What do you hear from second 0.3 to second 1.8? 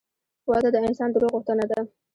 وده د انسان د روح غوښتنه ده.